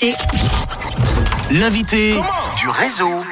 l'invité. 0.00 0.14
L'invité 1.50 2.20
du 2.56 2.68
réseau. 2.68 3.24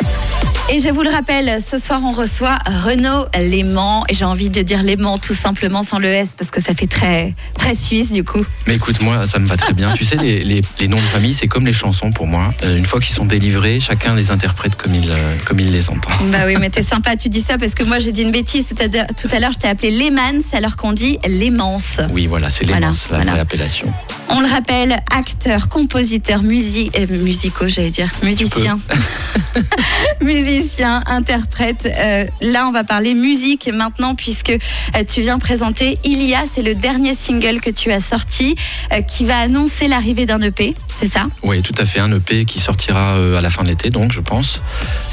Et 0.70 0.80
je 0.80 0.90
vous 0.90 1.02
le 1.02 1.08
rappelle, 1.08 1.60
ce 1.66 1.78
soir 1.78 2.02
on 2.04 2.10
reçoit 2.12 2.58
Renaud 2.66 3.24
Léman 3.40 4.04
et 4.10 4.14
j'ai 4.14 4.26
envie 4.26 4.50
de 4.50 4.60
dire 4.60 4.82
Léman 4.82 5.16
tout 5.18 5.32
simplement 5.32 5.82
sans 5.82 5.98
le 5.98 6.08
S 6.08 6.32
parce 6.36 6.50
que 6.50 6.60
ça 6.62 6.74
fait 6.74 6.86
très 6.86 7.34
très 7.58 7.74
suisse 7.74 8.10
du 8.12 8.22
coup. 8.22 8.44
Mais 8.66 8.74
écoute, 8.74 9.00
moi 9.00 9.24
ça 9.24 9.38
me 9.38 9.46
va 9.48 9.56
très 9.56 9.72
bien. 9.72 9.94
tu 9.94 10.04
sais, 10.04 10.16
les, 10.16 10.44
les, 10.44 10.60
les 10.78 10.88
noms 10.88 10.98
de 10.98 11.06
famille 11.06 11.32
c'est 11.32 11.46
comme 11.48 11.64
les 11.64 11.72
chansons 11.72 12.12
pour 12.12 12.26
moi. 12.26 12.52
Euh, 12.64 12.76
une 12.76 12.84
fois 12.84 13.00
qu'ils 13.00 13.14
sont 13.14 13.24
délivrés, 13.24 13.80
chacun 13.80 14.14
les 14.14 14.30
interprète 14.30 14.76
comme 14.76 14.94
il, 14.94 15.08
euh, 15.10 15.36
comme 15.46 15.58
il 15.58 15.72
les 15.72 15.88
entend. 15.88 16.10
Bah 16.30 16.40
oui, 16.46 16.56
mais 16.60 16.68
t'es 16.68 16.82
sympa, 16.94 17.16
tu 17.16 17.30
dis 17.30 17.40
ça 17.40 17.56
parce 17.56 17.74
que 17.74 17.84
moi 17.84 17.98
j'ai 17.98 18.12
dit 18.12 18.22
une 18.22 18.30
bêtise 18.32 18.66
tout 18.68 19.28
à 19.32 19.40
l'heure. 19.40 19.52
Je 19.52 19.58
t'ai 19.58 19.68
appelé 19.68 19.90
Lémans 19.90 20.42
alors 20.52 20.76
qu'on 20.76 20.92
dit 20.92 21.18
Lémance. 21.26 21.98
Oui, 22.12 22.26
voilà, 22.26 22.50
c'est 22.50 22.66
Voilà, 22.66 22.88
la 22.88 22.92
voilà. 23.08 23.30
vraie 23.32 23.40
appellation. 23.40 23.90
On 24.30 24.40
le 24.40 24.46
rappelle, 24.48 24.92
acteur, 25.10 25.70
compositeur, 25.70 26.42
musique, 26.42 26.94
euh, 26.98 27.06
musicaux, 27.08 27.66
j'allais 27.68 27.88
dire, 27.90 28.08
musicien, 28.22 28.78
musicien, 30.20 31.02
interprète. 31.06 31.86
Euh, 31.86 32.24
là, 32.40 32.66
on 32.68 32.72
va 32.72 32.84
parler 32.84 33.14
musique 33.14 33.68
maintenant 33.72 34.14
puisque 34.14 34.50
euh, 34.50 35.04
tu 35.10 35.20
viens 35.20 35.38
présenter 35.38 35.98
Ilia, 36.04 36.40
c'est 36.52 36.62
le 36.62 36.74
dernier 36.74 37.14
single 37.14 37.60
que 37.60 37.70
tu 37.70 37.90
as 37.92 38.00
sorti 38.00 38.56
euh, 38.92 39.00
qui 39.02 39.24
va 39.24 39.38
annoncer 39.38 39.88
l'arrivée 39.88 40.26
d'un 40.26 40.40
EP, 40.40 40.74
c'est 41.00 41.10
ça? 41.10 41.26
Oui, 41.42 41.62
tout 41.62 41.74
à 41.78 41.84
fait. 41.86 42.00
Un 42.00 42.12
EP 42.12 42.44
qui 42.44 42.60
sortira 42.60 43.14
à 43.14 43.40
la 43.40 43.50
fin 43.50 43.62
de 43.62 43.68
l'été, 43.68 43.90
donc 43.90 44.12
je 44.12 44.20
pense. 44.20 44.60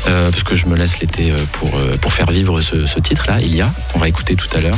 Parce 0.05 0.43
que 0.43 0.53
je 0.55 0.67
me 0.67 0.75
laisse 0.75 0.99
l'été 0.99 1.33
pour, 1.53 1.71
pour 2.01 2.13
faire 2.13 2.29
vivre 2.29 2.61
ce, 2.61 2.85
ce 2.85 2.99
titre-là, 2.99 3.39
il 3.41 3.55
y 3.55 3.61
a. 3.61 3.73
On 3.95 3.99
va 3.99 4.07
écouter 4.07 4.35
tout 4.35 4.47
à 4.55 4.61
l'heure. 4.61 4.77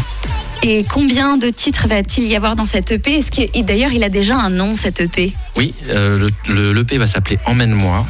Et 0.63 0.85
combien 0.89 1.37
de 1.37 1.49
titres 1.49 1.87
va-t-il 1.87 2.25
y 2.27 2.35
avoir 2.35 2.55
dans 2.55 2.65
cet 2.65 2.91
EP 2.91 3.13
Est-ce 3.19 3.29
que 3.31 3.41
et 3.53 3.61
d'ailleurs 3.63 3.91
il 3.93 4.03
a 4.03 4.09
déjà 4.09 4.35
un 4.37 4.49
nom 4.49 4.73
cet 4.73 5.01
EP 5.01 5.33
Oui, 5.55 5.73
euh, 5.89 6.17
le, 6.17 6.53
le- 6.53 6.73
l'EP 6.73 6.97
va 6.97 7.05
s'appeler 7.05 7.37
Emmène-moi, 7.45 8.05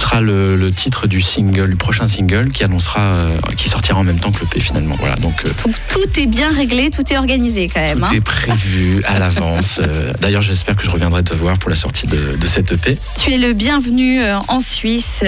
sera 0.00 0.20
le, 0.20 0.56
le 0.56 0.72
titre 0.72 1.06
du 1.06 1.20
single, 1.20 1.70
du 1.70 1.76
prochain 1.76 2.06
single, 2.06 2.50
qui 2.50 2.64
annoncera, 2.64 3.00
euh, 3.00 3.36
qui 3.56 3.68
sortira 3.68 3.98
en 3.98 4.04
même 4.04 4.18
temps 4.18 4.32
que 4.32 4.40
l'EP 4.40 4.60
finalement. 4.60 4.94
Voilà, 4.98 5.16
donc 5.16 5.44
euh, 5.44 5.50
Donc 5.64 5.76
tout 5.88 6.20
est 6.20 6.26
bien 6.26 6.52
réglé, 6.52 6.90
tout 6.90 7.04
est 7.12 7.16
organisé 7.16 7.68
quand 7.72 7.80
même. 7.80 7.98
tout 7.98 8.04
hein. 8.06 8.10
est 8.14 8.20
prévu 8.20 9.02
à 9.06 9.18
l'avance. 9.18 9.78
Euh, 9.82 10.12
D'ailleurs, 10.20 10.42
j'espère 10.42 10.76
que 10.76 10.84
je 10.84 10.90
reviendrai 10.90 11.22
te 11.22 11.34
voir 11.34 11.58
pour 11.58 11.70
la 11.70 11.76
sortie 11.76 12.06
de, 12.06 12.36
de 12.36 12.46
cette 12.46 12.72
EP. 12.72 12.98
Tu 13.18 13.32
es 13.32 13.38
le 13.38 13.52
bienvenu 13.52 14.20
en 14.48 14.60
Suisse 14.60 15.22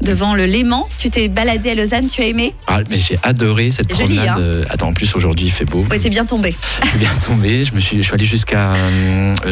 devant 0.00 0.34
le 0.34 0.44
Léman. 0.46 0.88
Tu 0.98 1.10
t'es 1.10 1.28
baladé 1.28 1.70
à 1.70 1.74
Lausanne, 1.74 2.08
tu 2.08 2.22
as 2.22 2.26
aimé? 2.26 2.54
Ah, 2.66 2.78
mais 2.90 2.98
j'ai 2.98 3.18
adoré 3.22 3.70
cette 3.70 3.94
Joli, 3.96 4.16
promenade. 4.16 4.40
hein. 4.40 4.66
Attends, 4.70 4.88
en 4.88 4.92
plus 4.94 5.14
aujourd'hui 5.14 5.46
il 5.46 5.52
fait 5.52 5.64
beau. 5.64 5.84
Ouais, 5.90 5.98
t'es 5.98 6.10
bien 6.10 6.24
tombé. 6.24 6.54
Je 6.82 6.88
suis 6.88 6.98
bien 6.98 7.12
tombé. 7.26 7.64
Je 7.64 7.74
me 7.74 7.80
suis, 7.80 7.98
je 7.98 8.02
suis 8.02 8.14
allé 8.14 8.24
jusqu'à. 8.24 8.72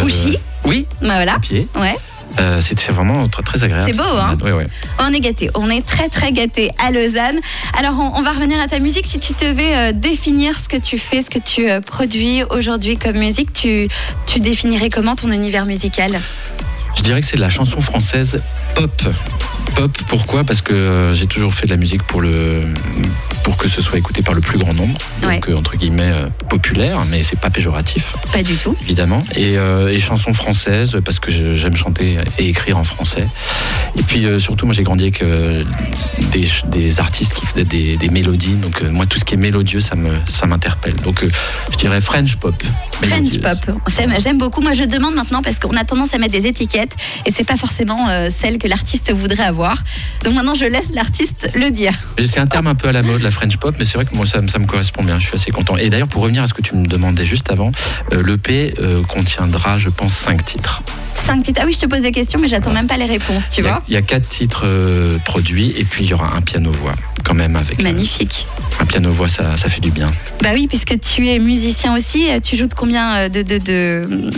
Ouchy 0.03 0.39
Oui, 0.65 0.87
Bah 1.01 1.09
voilà. 1.15 1.35
à 1.35 1.39
pied. 1.39 1.67
Ouais. 1.79 1.97
Euh, 2.41 2.61
C'était 2.61 2.93
vraiment 2.93 3.29
très, 3.29 3.43
très 3.43 3.63
agréable. 3.65 3.85
C'est 3.87 3.97
beau, 3.97 4.03
hein 4.03 4.37
Oui, 4.43 4.51
oui. 4.53 4.65
On 4.99 5.13
est 5.13 5.21
gâté. 5.21 5.51
On 5.55 5.69
est 5.71 5.85
très 5.87 6.09
très 6.09 6.33
gâté 6.33 6.71
à 6.79 6.91
Lausanne. 6.91 7.39
Alors 7.79 7.95
on, 7.99 8.19
on 8.19 8.23
va 8.23 8.33
revenir 8.33 8.61
à 8.61 8.67
ta 8.67 8.79
musique. 8.79 9.07
Si 9.07 9.19
tu 9.19 9.33
devais 9.35 9.75
euh, 9.75 9.93
définir 9.93 10.59
ce 10.59 10.69
que 10.69 10.77
tu 10.77 10.99
fais, 10.99 11.23
ce 11.23 11.31
que 11.31 11.39
tu 11.39 11.69
euh, 11.71 11.81
produis 11.81 12.43
aujourd'hui 12.45 12.97
comme 12.97 13.19
musique, 13.19 13.53
tu, 13.53 13.89
tu 14.27 14.41
définirais 14.41 14.89
comment 14.91 15.15
ton 15.17 15.31
univers 15.31 15.67
musical? 15.67 16.21
Je 16.97 17.03
dirais 17.03 17.21
que 17.21 17.27
c'est 17.27 17.37
de 17.37 17.41
la 17.43 17.49
chanson 17.51 17.81
française 17.81 18.41
pop. 18.75 19.03
Pop, 19.77 19.91
pourquoi? 20.09 20.45
Parce 20.45 20.61
que 20.61 20.73
euh, 20.75 21.15
j'ai 21.15 21.27
toujours 21.27 21.55
fait 21.55 21.67
de 21.67 21.71
la 21.71 21.79
musique 21.79 22.03
pour 22.03 22.21
le 22.21 22.65
pour 23.43 23.57
que 23.57 23.69
ce 23.69 23.81
soit 23.83 23.99
écouté 23.99 24.23
par 24.23 24.35
le 24.35 24.41
plus 24.41 24.59
grand 24.59 24.75
nombre, 24.75 24.97
Ouais. 25.23 25.35
donc 25.35 25.49
euh, 25.49 25.57
entre 25.57 25.77
guillemets 25.77 26.11
euh, 26.13 26.27
populaire, 26.49 27.05
mais 27.07 27.23
c'est 27.23 27.39
pas 27.39 27.51
péjoratif 27.51 28.17
Pas 28.33 28.43
du 28.43 28.57
tout. 28.57 28.77
évidemment, 28.83 29.23
et, 29.37 29.57
euh, 29.59 29.89
et 29.93 30.01
chansons 30.01 30.35
françaises 30.35 30.97
parce 31.05 31.19
que 31.19 31.31
j'aime 31.31 31.77
chanter 31.77 32.19
et 32.39 32.49
écrire 32.49 32.79
en 32.79 32.85
français. 32.85 33.27
Et 33.99 34.03
puis 34.03 34.25
euh, 34.27 34.39
surtout, 34.39 34.67
moi 34.67 34.75
j'ai 34.75 34.83
grandi 34.83 35.05
avec 35.05 35.23
des, 36.67 37.01
artistes 37.01 37.35
qui 37.35 37.47
faisaient 37.47 37.65
des, 37.65 37.97
des 37.97 38.09
mélodies, 38.09 38.55
donc 38.55 38.83
moi 38.83 39.07
tout 39.07 39.19
ce 39.19 39.25
qui 39.25 39.35
est 39.35 39.39
mélodieux, 39.39 39.81
ça 39.81 39.95
me 39.95 40.19
ça 40.29 40.47
m'interpelle. 40.47 40.95
Donc 40.97 41.25
je 41.71 41.77
dirais 41.77 42.01
French 42.01 42.37
pop. 42.37 42.55
French 43.03 43.39
pop. 43.41 43.77
J'aime 44.19 44.39
beaucoup. 44.39 44.61
Moi, 44.61 44.73
je 44.75 44.85
demande 44.85 45.15
maintenant 45.15 45.43
parce 45.43 45.59
qu'on 45.59 45.75
a 45.77 45.85
tendance 45.85 46.15
à 46.15 46.19
mettre 46.19 46.33
des 46.33 46.47
étiquettes 46.47 46.95
et 47.27 47.33
c'est 47.33 47.45
pas 47.45 47.57
forcément 47.57 48.07
celle 48.31 48.59
que 48.59 48.69
l'artiste 48.69 49.13
voudrait 49.13 49.43
avoir. 49.45 49.83
Donc 50.25 50.35
maintenant, 50.35 50.55
je 50.55 50.65
laisse 50.67 50.93
l'artiste 50.95 51.51
le 51.55 51.71
dire. 51.71 51.93
C'est 52.19 52.39
un 52.39 52.47
terme 52.47 52.67
un 52.69 52.75
peu 52.75 52.89
à 52.89 52.93
la 52.93 53.03
mode, 53.03 53.23
la 53.23 53.31
French 53.33 53.57
pop, 53.57 53.75
mais 53.79 53.85
c'est 53.85 53.95
vrai 53.95 54.05
que 54.05 54.15
moi 54.15 54.27
ça, 54.27 54.41
me- 54.41 54.67
correspond 54.67 55.03
bien, 55.03 55.19
je 55.19 55.27
suis 55.27 55.35
assez 55.35 55.51
content. 55.51 55.77
Et 55.77 55.89
d'ailleurs, 55.91 56.09
pour 56.09 56.23
revenir 56.23 56.43
à 56.43 56.47
ce 56.47 56.55
que 56.55 56.63
tu 56.63 56.75
me 56.77 56.87
demandais 56.87 57.25
juste 57.25 57.51
avant, 57.51 57.73
euh, 58.13 58.23
l'EP 58.23 58.75
euh, 58.81 59.03
contiendra, 59.03 59.79
je 59.79 59.89
pense, 59.89 60.13
cinq 60.13 60.45
titres. 60.45 60.83
Cinq 61.25 61.43
titres. 61.45 61.61
Ah 61.63 61.67
oui, 61.67 61.73
je 61.73 61.79
te 61.79 61.87
pose 61.87 62.01
des 62.01 62.11
questions, 62.13 62.39
mais 62.41 62.49
j'attends 62.49 62.73
même 62.73 62.87
pas 62.87 62.97
les 62.97 63.05
réponses, 63.07 63.45
tu 63.49 63.61
il, 63.61 63.65
y 63.65 63.69
a, 63.69 63.73
vois. 63.75 63.83
il 63.89 63.95
y 63.95 63.97
a 63.97 64.03
quatre 64.03 64.29
titres 64.29 64.63
euh, 64.67 65.19
produits, 65.25 65.73
et 65.77 65.85
puis 65.85 66.05
il 66.05 66.11
y 66.11 66.15
aura 66.15 66.35
un 66.37 66.41
piano-voix, 66.41 66.95
quand 67.25 67.35
même, 67.35 67.55
avec 67.57 67.79
euh, 67.79 67.83
Magnifique. 67.85 68.47
un 68.81 68.87
piano-voix, 68.87 69.29
ça, 69.29 69.57
ça 69.57 69.69
fait 69.69 69.81
du 69.81 69.91
bien. 69.93 70.11
Bah 70.43 70.51
oui, 70.55 70.67
puisque 70.67 70.99
tu 70.99 71.29
es 71.29 71.39
musicien 71.39 71.95
aussi, 71.95 72.29
euh, 72.29 72.41
tu 72.41 72.57
joues 72.57 72.67
de 72.67 72.75
combien 72.75 73.29
de, 73.29 73.43
de, 73.43 73.59
de- 73.59 74.31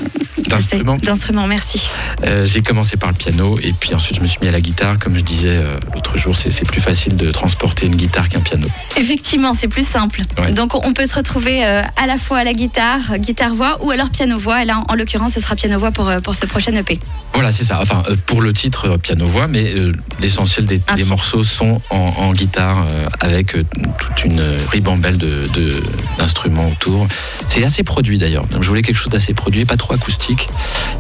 D'instruments. 0.47 0.97
D'instruments, 0.99 1.47
merci. 1.47 1.89
Euh, 2.25 2.45
J'ai 2.45 2.61
commencé 2.61 2.97
par 2.99 3.09
le 3.09 3.15
piano, 3.15 3.59
et 3.63 3.73
puis 3.73 3.95
ensuite 3.95 4.17
je 4.19 4.21
me 4.21 4.27
suis 4.27 4.39
mis 4.43 4.49
à 4.49 4.53
la 4.53 4.61
guitare. 4.61 4.99
Comme 4.99 5.17
je 5.17 5.23
disais 5.23 5.59
l'autre 5.95 6.19
jour, 6.19 6.37
c'est 6.37 6.65
plus 6.67 6.83
facile 6.83 7.17
de 7.17 7.31
transporter 7.31 7.87
une 7.87 7.97
guitare 7.97 8.29
qu'un 8.29 8.41
piano. 8.41 8.67
Effectivement, 8.97 9.55
c'est 9.55 9.69
plus 9.69 9.87
simple. 9.87 10.21
Ouais. 10.39 10.53
Donc 10.53 10.75
on 10.75 10.93
peut 10.93 11.07
se 11.07 11.15
retrouver 11.15 11.65
à 11.65 12.07
la 12.07 12.19
fois 12.19 12.39
à 12.39 12.45
la 12.45 12.53
guitare, 12.53 13.17
guitare-voix 13.19 13.79
ou 13.85 13.91
alors 13.91 14.11
piano-voix. 14.11 14.63
Et 14.63 14.67
là, 14.67 14.85
en 14.89 14.95
l'occurrence, 14.95 15.33
ce 15.33 15.41
sera 15.41 15.57
piano-voix 15.57 15.93
pour, 15.93 16.13
pour 16.23 16.35
ce 16.35 16.45
prochain 16.45 16.74
EP. 16.75 16.99
Voilà, 17.33 17.51
c'est 17.53 17.65
ça. 17.65 17.79
Enfin, 17.81 18.03
euh, 18.09 18.17
pour 18.27 18.41
le 18.43 18.53
titre 18.53 18.91
euh, 18.91 18.99
piano-voix, 18.99 19.49
mais 19.49 19.75
euh, 19.75 19.93
l'essentiel 20.21 20.67
des, 20.67 20.81
Un 20.89 20.95
des 20.97 21.05
morceaux 21.05 21.43
sont 21.43 21.81
en, 21.91 21.97
en 21.97 22.33
guitare 22.33 22.85
euh, 22.89 23.07
avec 23.21 23.53
toute 23.99 24.25
une 24.25 24.41
ribambelle 24.71 25.19
de- 25.19 25.49
de- 25.55 25.83
d'instruments 26.19 26.69
autour. 26.69 27.09
C'est 27.49 27.65
assez 27.65 27.83
produit 27.83 28.19
d'ailleurs. 28.19 28.47
Donc, 28.47 28.63
Je 28.63 28.69
voulais 28.69 28.83
quelque 28.83 28.97
chose 28.97 29.11
d'assez 29.11 29.35
produit, 29.35 29.65
pas 29.65 29.77
trop 29.77 29.95
acoustique. 29.95 30.49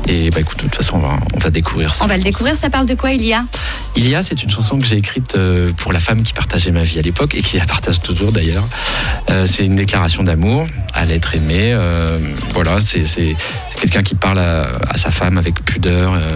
Et 0.08 0.30
bah 0.30 0.40
écoute, 0.40 0.58
de 0.58 0.62
toute 0.64 0.74
façon, 0.74 0.96
on 0.96 1.00
va, 1.00 1.16
on 1.34 1.38
va 1.38 1.50
découvrir 1.50 1.94
ça. 1.94 2.04
On 2.04 2.08
va 2.08 2.16
le 2.16 2.22
découvrir. 2.22 2.56
Ça 2.56 2.68
parle 2.70 2.86
de 2.86 2.94
quoi, 2.94 3.12
il 3.12 3.22
y 3.22 3.32
a 3.32 3.44
Il 3.96 4.08
y 4.08 4.14
a, 4.14 4.22
c'est 4.22 4.42
une 4.42 4.50
chanson 4.50 4.78
que 4.78 4.84
j'ai 4.86 4.96
écrite 4.96 5.36
pour 5.76 5.92
la 5.92 6.00
femme 6.00 6.22
qui 6.22 6.32
partageait 6.32 6.70
ma 6.72 6.82
vie 6.82 6.98
à 6.98 7.02
l'époque 7.02 7.34
et 7.34 7.42
qui 7.42 7.56
la 7.58 7.64
partage 7.64 8.00
toujours 8.00 8.32
d'ailleurs. 8.32 8.64
Euh, 9.30 9.46
c'est 9.46 9.64
une 9.64 9.76
déclaration 9.76 10.22
d'amour 10.24 10.66
à 10.92 11.04
l'être 11.04 11.34
aimé. 11.34 11.76
voilà, 12.50 12.78
c'est 12.80 13.04
quelqu'un 13.80 14.02
qui 14.02 14.14
parle 14.14 14.38
à, 14.38 14.68
à 14.88 14.96
sa 14.96 15.10
femme 15.10 15.38
avec 15.38 15.63
pudeur. 15.64 16.14
euh, 16.14 16.28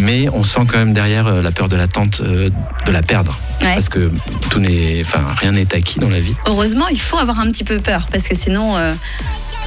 mais 0.00 0.28
on 0.30 0.44
sent 0.44 0.60
quand 0.70 0.78
même 0.78 0.92
derrière 0.92 1.26
euh, 1.26 1.40
la 1.42 1.50
peur 1.50 1.68
de 1.68 1.76
l'attente 1.76 2.20
euh, 2.22 2.48
de 2.86 2.92
la 2.92 3.02
perdre. 3.02 3.38
Ouais. 3.62 3.74
Parce 3.74 3.88
que 3.88 4.10
tout 4.50 4.58
n'est, 4.60 5.00
enfin, 5.02 5.20
rien 5.38 5.52
n'est 5.52 5.74
acquis 5.74 5.98
dans 6.00 6.08
la 6.08 6.20
vie. 6.20 6.34
Heureusement, 6.46 6.88
il 6.88 7.00
faut 7.00 7.16
avoir 7.18 7.40
un 7.40 7.46
petit 7.50 7.64
peu 7.64 7.78
peur 7.78 8.06
parce 8.12 8.28
que 8.28 8.34
sinon, 8.36 8.76
euh, 8.76 8.92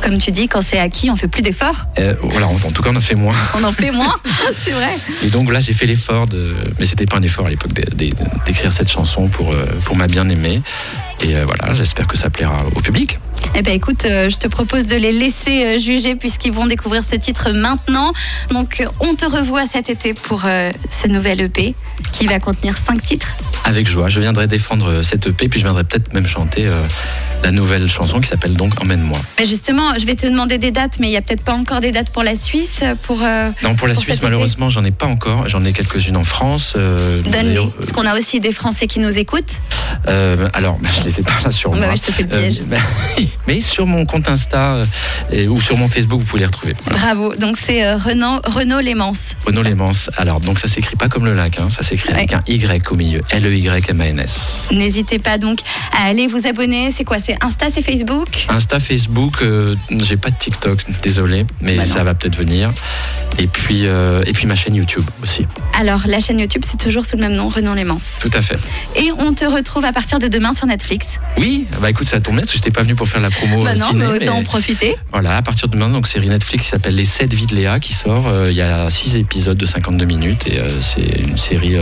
comme 0.02 0.18
tu 0.20 0.32
dis, 0.32 0.48
quand 0.48 0.62
c'est 0.62 0.78
acquis, 0.80 1.10
on 1.10 1.16
fait 1.16 1.28
plus 1.28 1.42
d'efforts. 1.42 1.88
Euh, 1.98 2.16
voilà, 2.22 2.48
en, 2.48 2.54
en 2.54 2.72
tout 2.72 2.82
cas, 2.84 2.90
on 2.92 2.96
en 2.96 3.02
fait 3.02 3.16
moins. 3.16 3.36
On 3.58 3.64
en 3.64 3.72
fait 3.72 3.92
moins, 3.92 4.16
c'est 4.64 4.72
vrai. 4.72 4.94
Et 5.24 5.30
donc 5.30 5.52
là, 5.52 5.60
j'ai 5.60 5.74
fait 5.74 5.86
l'effort 5.88 6.28
de, 6.28 6.54
mais 6.80 6.86
c'était 6.86 7.06
pas 7.08 7.18
un 7.18 7.22
effort 7.24 7.48
à 7.48 7.50
l'époque 7.50 7.74
d'écrire 7.74 8.72
cette 8.72 8.92
chanson 8.92 9.28
pour 9.28 9.54
pour 9.86 9.96
ma 9.96 10.08
bien-aimée. 10.08 10.62
Et 11.22 11.36
euh, 11.36 11.44
voilà, 11.46 11.74
j'espère 11.74 12.08
que 12.08 12.18
ça 12.18 12.30
plaira 12.30 12.58
au 12.76 12.82
public. 12.82 13.18
Eh 13.56 13.62
ben 13.62 13.74
écoute, 13.74 14.06
euh, 14.06 14.30
je 14.30 14.38
te 14.38 14.48
propose 14.48 14.86
de 14.86 14.96
les 14.96 15.12
laisser 15.12 15.66
euh, 15.66 15.80
juger 15.80 16.16
puisqu'ils 16.16 16.52
vont 16.52 16.68
découvrir 16.68 17.04
ce 17.04 17.16
titre 17.16 17.52
maintenant. 17.52 18.14
Donc 18.52 18.86
on 19.00 19.16
te 19.16 19.26
revoit 19.26 19.66
cet 19.66 19.90
été 19.90 20.14
pour 20.14 20.44
euh, 20.46 20.72
ce 20.90 21.08
nouvel 21.08 21.42
EP 21.42 21.76
qui 22.12 22.28
va 22.28 22.40
contenir 22.40 22.78
cinq 22.78 23.02
titres. 23.02 23.28
Avec 23.66 23.88
joie, 23.88 24.08
je 24.10 24.20
viendrai 24.20 24.48
défendre 24.48 24.88
euh, 24.90 25.04
cette 25.04 25.28
EP, 25.28 25.48
puis 25.50 25.60
je 25.60 25.66
viendrai 25.66 25.84
peut-être 25.84 26.14
même 26.14 26.26
chanter 26.28 26.66
euh, 26.66 26.82
la 27.44 27.52
nouvelle 27.52 27.88
chanson 27.88 28.20
qui 28.20 28.30
s'appelle 28.30 28.54
donc 28.56 28.80
Emmène-moi. 28.82 29.18
Mais 29.38 29.46
justement, 29.46 29.98
je 29.98 30.06
vais 30.06 30.16
te 30.16 30.26
demander 30.26 30.58
des 30.58 30.72
dates, 30.72 31.00
mais 31.00 31.08
il 31.08 31.12
n'y 31.12 31.18
a 31.18 31.22
peut-être 31.22 31.44
pas 31.44 31.54
encore 31.54 31.80
des 31.80 31.92
dates 31.92 32.10
pour 32.12 32.24
la 32.24 32.36
Suisse. 32.36 32.82
Pour, 33.04 33.22
euh, 33.24 33.50
Non, 33.64 33.76
pour 33.76 33.88
la 33.88 33.94
Pour 33.94 34.04
Suisse, 34.04 34.22
malheureusement, 34.22 34.70
j'en 34.70 34.84
ai 34.84 34.92
pas 34.92 35.06
encore. 35.06 35.48
J'en 35.48 35.64
ai 35.66 35.74
quelques-unes 35.74 36.18
en 36.18 36.24
France. 36.24 36.74
euh, 36.76 37.22
Donne-les. 37.22 37.60
Parce 37.78 37.92
qu'on 37.92 38.06
a 38.06 38.18
aussi 38.18 38.40
des 38.40 38.52
Français 38.52 38.88
qui 38.88 39.00
nous 39.00 39.18
écoutent. 39.18 39.60
alors, 40.54 40.78
bah, 40.80 40.90
je 41.00 41.10
les 41.10 41.20
ai 41.20 41.24
pas 41.24 41.34
là 41.44 41.52
sur 41.52 41.72
Bah 41.72 41.78
moi. 41.78 41.88
ouais, 41.90 41.98
je 41.98 42.02
te 42.04 42.12
fais 42.12 42.24
le 42.24 42.30
piège. 42.30 42.62
Euh, 42.72 43.24
mais 43.48 43.62
sur 43.62 43.86
mon 43.86 44.06
compte 44.06 44.28
Insta 44.30 44.78
et- 45.32 45.48
ou 45.48 45.60
sur 45.60 45.78
mon 45.78 45.88
Facebook, 45.88 46.22
vous 46.22 46.26
pouvez 46.26 46.42
les 46.42 46.46
retrouver. 46.46 46.76
Voilà. 46.86 47.00
Bravo. 47.00 47.36
Donc 47.36 47.58
c'est 47.58 47.94
Renaud, 47.94 48.40
Renaud 48.46 48.80
Lémance. 48.80 49.34
Renaud 49.46 49.64
Lémans. 49.64 49.92
Alors, 50.18 50.40
donc 50.40 50.60
ça 50.60 50.68
s'écrit 50.68 50.96
pas 50.96 51.08
comme 51.10 51.26
le 51.26 51.34
lac, 51.34 51.58
hein, 51.60 51.68
ça 51.70 51.82
s'écrit 51.90 52.14
avec 52.14 52.34
un 52.34 52.42
Y 52.48 52.92
au 52.92 52.96
milieu. 52.96 53.22
L-E-Y-M-A-N-S. 53.32 54.66
N'hésitez 54.72 55.20
pas 55.20 55.38
donc 55.38 55.60
à 55.92 56.06
aller 56.06 56.28
vous 56.28 56.46
abonner. 56.48 56.92
C'est 56.92 57.04
quoi? 57.04 57.20
C'est 57.20 57.38
Insta, 57.44 57.68
c'est 57.72 57.82
Facebook? 57.82 58.28
Insta, 58.50 58.80
Facebook, 58.80 59.42
euh, 59.42 59.76
j'ai 59.90 60.18
pas 60.18 60.30
de 60.30 60.38
TikTok, 60.38 60.80
désolé, 61.02 61.46
mais 61.62 61.76
Bah 61.78 61.86
ça 61.86 62.04
va 62.04 62.14
peut-être 62.14 62.38
venir. 62.38 62.72
Et 63.40 63.48
puis, 63.48 63.88
euh, 63.88 64.22
et 64.28 64.34
puis 64.34 64.48
ma 64.48 64.56
chaîne 64.56 64.76
YouTube 64.76 65.04
aussi. 65.24 65.46
Alors, 65.80 66.02
la 66.08 66.20
chaîne 66.20 66.40
YouTube, 66.40 66.64
c'est 66.66 66.78
toujours 66.78 67.06
sous 67.06 67.16
le 67.16 67.22
même 67.22 67.36
nom, 67.36 67.48
Renan 67.48 67.74
Lémence. 67.74 68.16
Tout 68.20 68.30
à 68.34 68.42
fait. 68.42 68.60
Et 68.98 69.14
on 69.18 69.34
te 69.34 69.46
retrouve 69.46 69.86
à 69.86 69.94
partir 69.94 70.20
de 70.20 70.28
demain 70.28 70.52
sur 70.54 70.68
Netflix. 70.68 71.20
Oui, 71.38 71.66
bah 71.82 71.90
écoute, 71.90 72.06
ça 72.06 72.20
tombe 72.20 72.36
bien 72.36 72.42
parce 72.42 72.52
que 72.52 72.58
j'étais 72.58 72.72
pas 72.72 72.82
venu 72.82 72.96
pour 72.96 73.08
faire 73.08 73.22
la 73.22 73.30
promo 73.30 73.64
bah 73.64 73.72
euh, 73.72 73.76
non, 73.76 73.88
ciné, 73.88 74.06
mais 74.06 74.16
autant 74.16 74.34
mais 74.34 74.40
en 74.40 74.44
profiter. 74.44 74.98
Voilà, 75.14 75.38
à 75.38 75.42
partir 75.42 75.70
de 75.70 75.74
demain, 75.74 75.88
donc 75.88 76.10
série 76.10 76.28
Netflix 76.28 76.66
qui 76.66 76.72
s'appelle 76.72 76.96
Les 76.96 77.06
7 77.06 77.34
vies 77.34 77.46
de 77.46 77.56
Léa 77.56 77.80
qui 77.80 77.94
sort. 77.94 78.28
Euh, 78.28 78.48
Il 78.50 78.58
y 78.58 78.62
a 78.62 78.90
6 78.90 79.16
épisodes 79.16 79.58
de 79.58 79.66
52 79.66 80.04
minutes 80.04 80.46
et 80.48 80.60
euh, 80.60 80.68
c'est 80.82 81.22
une 81.22 81.38
série 81.38 81.78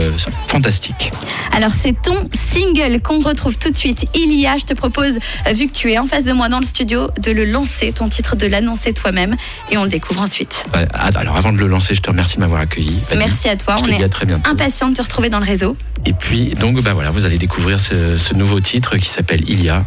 fantastique. 0.46 1.12
Alors, 1.52 1.72
c'est 1.72 2.00
ton 2.00 2.28
single 2.32 3.00
qu'on 3.02 3.18
retrouve 3.18 3.58
tout 3.58 3.70
de 3.70 3.76
suite. 3.76 4.06
Il 4.14 4.32
y 4.38 4.46
a, 4.46 4.58
je 4.58 4.64
te 4.64 4.74
propose, 4.74 5.14
vu 5.52 5.66
que 5.66 5.72
tu 5.72 5.90
es 5.90 5.98
en 5.98 6.06
face 6.06 6.24
de 6.24 6.32
moi 6.32 6.48
dans 6.48 6.60
le 6.60 6.66
studio, 6.66 7.08
de 7.20 7.32
le 7.32 7.44
lancer, 7.44 7.90
ton 7.92 8.08
titre, 8.08 8.36
de 8.36 8.46
l'annoncer 8.46 8.92
toi-même. 8.92 9.34
Et 9.72 9.76
on 9.76 9.82
le 9.82 9.90
découvre 9.90 10.20
ensuite. 10.20 10.64
Ah, 10.72 11.10
alors 11.16 11.36
avant 11.36 11.47
de 11.52 11.58
le 11.58 11.66
lancer, 11.66 11.94
je 11.94 12.00
te 12.02 12.10
remercie 12.10 12.36
de 12.36 12.40
m'avoir 12.40 12.60
accueilli. 12.60 12.98
Merci 13.16 13.48
à 13.48 13.56
toi. 13.56 13.76
Je 13.76 13.82
on 13.82 13.86
te 13.86 13.90
dis 13.90 14.00
est 14.00 14.04
à 14.04 14.08
très 14.08 14.26
bientôt. 14.26 14.50
impatient 14.50 14.88
de 14.88 14.94
te 14.94 15.02
retrouver 15.02 15.28
dans 15.28 15.40
le 15.40 15.46
réseau. 15.46 15.76
Et 16.06 16.12
puis, 16.12 16.50
donc, 16.50 16.82
bah 16.82 16.92
voilà, 16.94 17.10
vous 17.10 17.24
allez 17.24 17.38
découvrir 17.38 17.80
ce, 17.80 18.16
ce 18.16 18.34
nouveau 18.34 18.60
titre 18.60 18.96
qui 18.96 19.08
s'appelle 19.08 19.42
Il 19.48 19.62
y 19.62 19.68
a. 19.68 19.84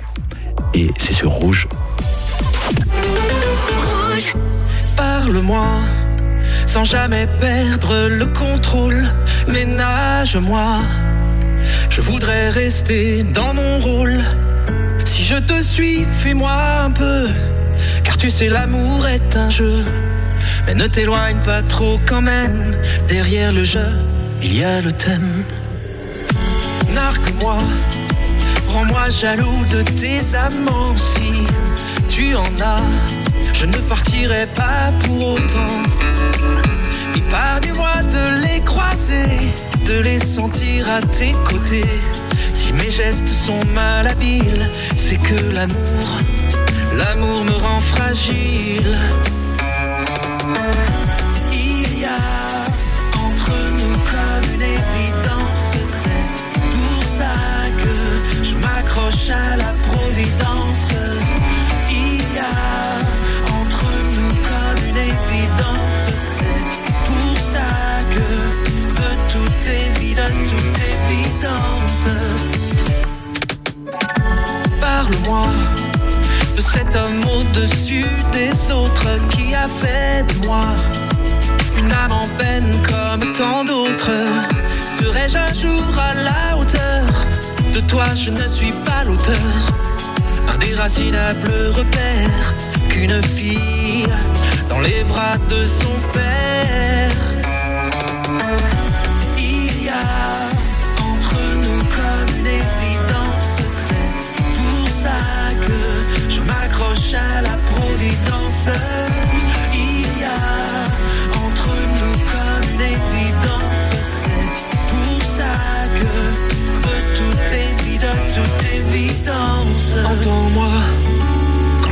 Et 0.73 0.91
c'est 0.97 1.13
sur 1.13 1.31
Rouge. 1.31 1.67
Parle-moi 4.95 5.65
sans 6.65 6.85
jamais 6.85 7.27
perdre 7.39 8.07
le 8.07 8.25
contrôle. 8.27 9.03
Ménage-moi. 9.47 10.81
Je 11.89 12.01
voudrais 12.01 12.49
rester 12.49 13.23
dans 13.23 13.53
mon 13.53 13.79
rôle. 13.79 14.17
Si 15.03 15.25
je 15.25 15.35
te 15.35 15.61
suis, 15.63 16.05
fuis-moi 16.05 16.51
un 16.85 16.91
peu. 16.91 17.27
Car 18.03 18.17
tu 18.17 18.29
sais, 18.29 18.47
l'amour 18.47 19.05
est 19.07 19.35
un 19.35 19.49
jeu. 19.49 19.83
Mais 20.65 20.73
ne 20.73 20.87
t'éloigne 20.87 21.39
pas 21.43 21.61
trop 21.61 21.99
quand 22.05 22.21
même. 22.21 22.77
Derrière 23.07 23.51
le 23.51 23.63
jeu, 23.63 23.91
il 24.41 24.57
y 24.57 24.63
a 24.63 24.81
le 24.81 24.91
thème. 24.91 25.43
Nargue-moi. 26.93 27.57
Rends-moi 28.67 29.09
jaloux 29.09 29.65
de 29.69 29.81
tes 29.81 30.35
amants 30.35 30.95
si 30.95 31.31
tu 32.07 32.35
en 32.35 32.61
as. 32.61 32.81
Je 33.53 33.65
ne 33.65 33.77
partirai 33.77 34.47
pas 34.55 34.91
pour 35.05 35.33
autant. 35.33 35.77
Épargne-moi 37.15 38.03
de 38.03 38.45
les 38.45 38.59
croiser, 38.61 39.53
de 39.85 40.01
les 40.01 40.19
sentir 40.19 40.89
à 40.89 41.01
tes 41.01 41.33
côtés. 41.45 41.99
Si 42.53 42.73
mes 42.73 42.91
gestes 42.91 43.27
sont 43.27 43.63
malhabiles, 43.73 44.69
c'est 44.95 45.17
que 45.17 45.53
l'amour, 45.53 46.19
l'amour 46.97 47.43
me 47.45 47.51
rend 47.51 47.81
fragile. 47.81 48.97
Il 50.53 51.10
fait 79.67 80.23
de 80.33 80.45
moi 80.45 80.65
une 81.77 81.91
âme 81.91 82.11
en 82.11 82.27
peine 82.37 82.81
comme 82.83 83.33
tant 83.33 83.63
d'autres. 83.63 84.11
Serais-je 84.99 85.37
un 85.37 85.53
jour 85.53 85.93
à 85.97 86.13
la 86.13 86.57
hauteur 86.57 87.05
de 87.73 87.79
toi 87.81 88.05
Je 88.15 88.31
ne 88.31 88.47
suis 88.47 88.73
pas 88.85 89.03
l'auteur. 89.03 89.35
Indéracinable 90.53 91.51
repère 91.73 92.53
qu'une 92.89 93.21
fille 93.23 94.05
dans 94.69 94.79
les 94.79 95.03
bras 95.03 95.37
de 95.49 95.65
son 95.65 95.95
père. 96.13 97.10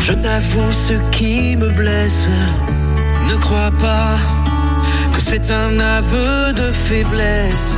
Je 0.10 0.16
t'avoue 0.16 0.72
ce 0.72 0.94
qui 1.12 1.56
me 1.56 1.70
blesse. 1.70 2.28
Ne 3.30 3.36
crois 3.36 3.72
pas 3.80 4.18
que 5.14 5.22
c'est 5.22 5.52
un 5.52 5.80
aveu 5.80 6.54
de 6.54 6.72
faiblesse. 6.72 7.78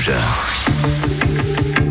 Rouge. 0.00 0.49